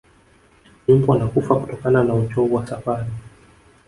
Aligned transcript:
nyumbu 0.87 1.09
wanakufa 1.11 1.55
kutokana 1.55 2.03
na 2.03 2.13
uchovu 2.15 2.55
wa 2.55 2.67
safari 2.67 3.09